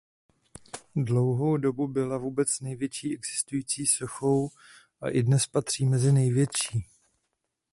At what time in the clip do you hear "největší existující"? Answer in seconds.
2.59-3.87